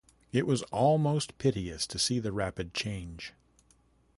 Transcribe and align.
It 0.31 0.47
was 0.47 0.63
almost 0.71 1.37
piteous 1.37 1.85
to 1.85 1.99
see 1.99 2.17
the 2.17 2.31
rapid 2.31 2.73
change. 2.73 3.33